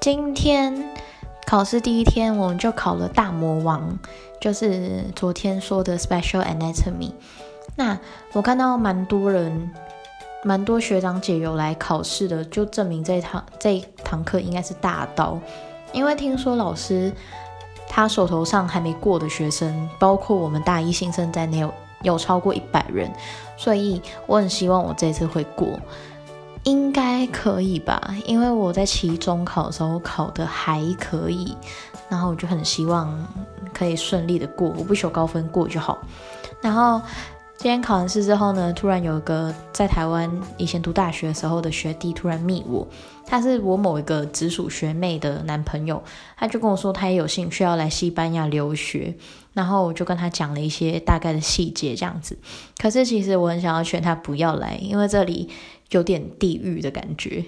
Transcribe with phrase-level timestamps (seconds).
[0.00, 0.94] 今天
[1.44, 3.98] 考试第一天，我们就考了大魔王，
[4.40, 7.12] 就是昨天说的 Special Anatomy。
[7.74, 7.98] 那
[8.32, 9.72] 我看到蛮多人，
[10.44, 15.36] 蛮多学长姐有来考试的，就证明这一堂这一堂课应该是大刀，
[15.92, 17.12] 因为听说老师
[17.88, 23.10] 他手头上还没过的学生，包括我们大一新生在内，有有超过一百人，
[23.56, 25.66] 所以我很希望我这次会过。
[26.68, 31.56] 应该可以吧，因为我在期中考的时候考的还可以，
[32.10, 33.10] 然后我就很希望
[33.72, 35.98] 可以顺利的过，我不求高分过就好。
[36.60, 37.00] 然后
[37.58, 42.86] 今天考完试之后呢，突然有一个在台湾以前读大学的时候的学弟突然密我，
[43.26, 46.00] 他是我某一个直属学妹的男朋友，
[46.36, 49.12] 他就跟我说他也有兴趣要来西班牙留学，
[49.54, 52.38] 然后我就跟他讲了一些大概的细节这样子。
[52.78, 55.50] 可是其实我很想要劝他不要来，因为这里。
[55.90, 57.42] 有点地狱的感觉。